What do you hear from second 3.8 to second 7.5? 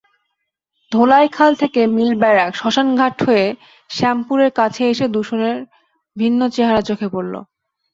শ্যামপুরের কাছে এসে দূষণের ভিন্ন চেহারা চোখে পড়ল।